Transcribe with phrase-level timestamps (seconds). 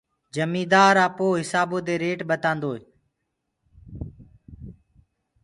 [0.35, 2.81] جميندآر آپوڪآ هسآبو دي ريٽ ٻتآندو هي